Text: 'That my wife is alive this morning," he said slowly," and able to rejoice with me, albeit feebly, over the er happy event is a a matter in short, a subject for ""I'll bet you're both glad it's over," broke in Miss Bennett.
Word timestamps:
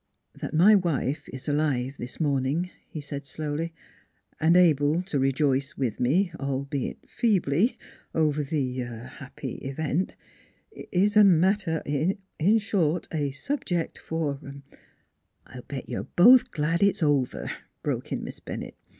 'That 0.41 0.55
my 0.55 0.73
wife 0.73 1.29
is 1.29 1.47
alive 1.47 1.93
this 1.99 2.19
morning," 2.19 2.71
he 2.89 2.99
said 2.99 3.23
slowly," 3.23 3.71
and 4.41 4.57
able 4.57 5.03
to 5.03 5.19
rejoice 5.19 5.77
with 5.77 5.99
me, 5.99 6.31
albeit 6.39 7.07
feebly, 7.07 7.77
over 8.15 8.41
the 8.41 8.81
er 8.81 9.03
happy 9.19 9.57
event 9.57 10.15
is 10.71 11.15
a 11.15 11.19
a 11.19 11.23
matter 11.23 11.83
in 11.85 12.17
short, 12.57 13.07
a 13.13 13.29
subject 13.29 13.99
for 13.99 14.39
""I'll 15.45 15.61
bet 15.67 15.87
you're 15.87 16.07
both 16.15 16.49
glad 16.49 16.81
it's 16.81 17.03
over," 17.03 17.51
broke 17.83 18.11
in 18.11 18.23
Miss 18.23 18.39
Bennett. 18.39 18.73